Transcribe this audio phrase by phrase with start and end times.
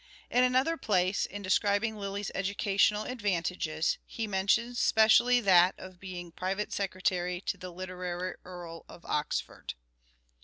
[0.31, 6.73] In another place, in describing Lyly's educational advantages, he mentions specially that of being" private
[6.73, 9.75] secretary to the literaiy Earl of Oxford."